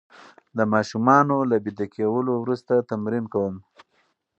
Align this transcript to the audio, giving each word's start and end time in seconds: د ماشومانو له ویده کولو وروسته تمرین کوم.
د 0.57 0.59
ماشومانو 0.73 1.35
له 1.49 1.57
ویده 1.63 1.87
کولو 1.95 2.33
وروسته 2.43 2.73
تمرین 2.89 3.25
کوم. 3.33 3.55